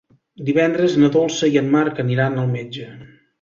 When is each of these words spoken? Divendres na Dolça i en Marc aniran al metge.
Divendres 0.45 0.95
na 1.03 1.09
Dolça 1.17 1.49
i 1.57 1.59
en 1.63 1.69
Marc 1.77 2.01
aniran 2.05 2.41
al 2.45 2.51
metge. 2.57 2.89